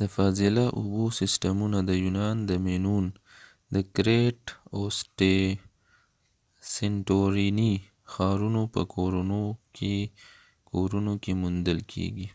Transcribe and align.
د 0.00 0.02
فاضله 0.14 0.64
اوبو 0.78 1.04
سیسټمونه 1.20 1.78
د 1.88 1.90
یونان 2.04 2.36
د 2.48 2.50
مینون 2.66 3.04
د 3.74 3.76
کرېټ 3.94 4.40
او 4.74 4.80
سنټوریني 4.96 5.46
crete 5.58 5.64
and 5.64 5.64
santorini 6.74 7.72
ښارونو 8.12 8.62
په 8.74 8.82
کورونو 8.94 11.14
کې 11.22 11.30
موندل 11.42 11.78
کېږي 11.92 12.28